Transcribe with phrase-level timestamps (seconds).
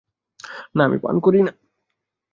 [0.75, 1.53] না আমি পান করি না।